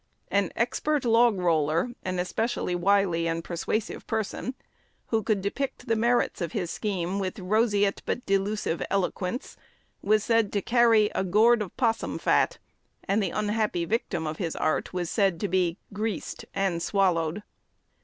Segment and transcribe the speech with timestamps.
[0.31, 4.55] An expert "log roller," an especially wily and persuasive person,
[5.09, 9.57] who could depict the merits of his scheme with roseate but delusive eloquence,
[10.01, 12.57] was said to carry "a gourd of possum fat,"
[13.03, 17.43] and the unhappy victim of his art was said to be "greased and swallowed."